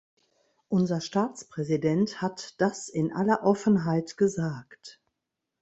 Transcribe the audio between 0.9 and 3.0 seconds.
Staatspräsident hat das